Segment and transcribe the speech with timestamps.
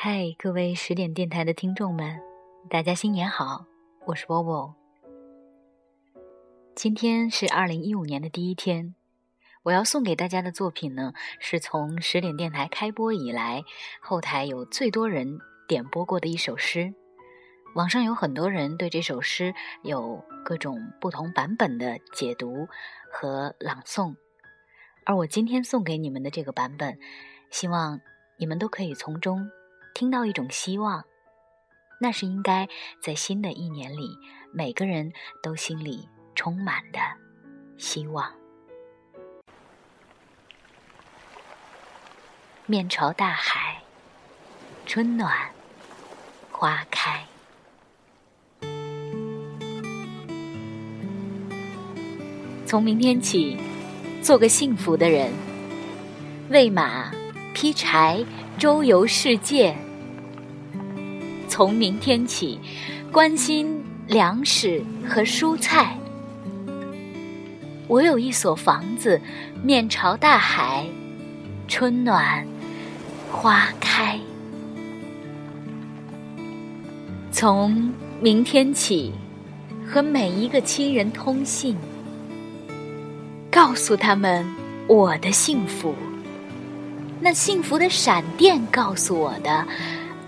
[0.00, 2.20] 嗨，各位十点电台的听众们，
[2.70, 3.66] 大家新年好！
[4.06, 4.72] 我是波波。
[6.76, 8.94] 今天是二零一五年的第一天，
[9.64, 13.64] 我要送给大家的作品呢，是从十点电台开播以来
[14.00, 16.94] 后台有最多人点播过的一首诗。
[17.74, 19.52] 网上有很多人对这首诗
[19.82, 22.68] 有各种不同版本的解读
[23.10, 24.14] 和朗诵，
[25.04, 26.96] 而我今天送给你们的这个版本，
[27.50, 28.00] 希望
[28.38, 29.50] 你们都可以从中。
[29.98, 31.04] 听到一种希望，
[32.00, 32.68] 那是应该
[33.02, 34.16] 在新的一年里，
[34.52, 37.00] 每个人都心里充满的
[37.78, 38.32] 希望。
[42.66, 43.82] 面朝大海，
[44.86, 45.36] 春暖
[46.52, 47.26] 花开。
[52.64, 53.58] 从明天起，
[54.22, 55.32] 做个幸福的人，
[56.50, 57.10] 喂马，
[57.52, 58.24] 劈柴，
[58.56, 59.76] 周游世界。
[61.48, 62.60] 从明天起，
[63.10, 65.98] 关心粮食和蔬菜。
[67.88, 69.20] 我有一所房子，
[69.64, 70.86] 面朝大海，
[71.66, 72.46] 春暖
[73.32, 74.20] 花开。
[77.32, 79.12] 从明天起，
[79.86, 81.76] 和每一个亲人通信，
[83.50, 84.44] 告诉他们
[84.86, 85.94] 我的幸福。
[87.20, 89.66] 那幸福的闪电告诉我的。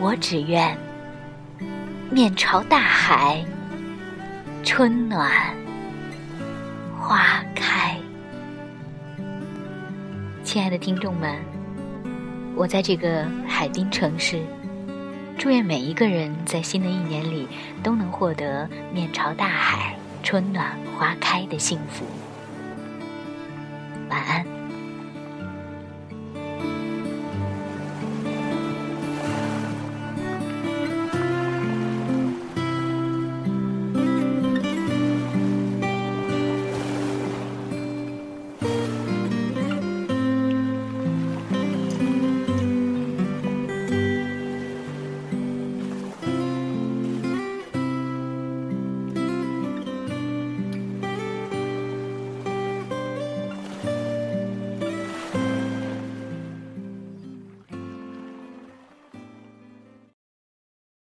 [0.00, 0.76] 我只愿
[2.10, 3.44] 面朝大海，
[4.64, 5.30] 春暖
[6.98, 7.96] 花开。
[10.42, 11.38] 亲爱的听众们，
[12.56, 14.42] 我在这个海滨城市，
[15.38, 17.46] 祝愿每一个人在新的一年里
[17.82, 22.04] 都能获得面朝大海、春暖花开的幸福。
[24.10, 24.61] 晚安。